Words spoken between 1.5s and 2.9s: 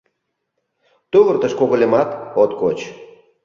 когыльымат от коч.